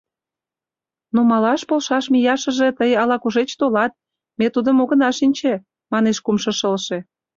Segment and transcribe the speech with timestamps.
[1.15, 3.91] —Нумалаш полшаш мияшыже тый ала-кушеч толат,
[4.39, 5.53] ме тудым огына шинче,—
[5.91, 6.97] манеш кумшо шылше.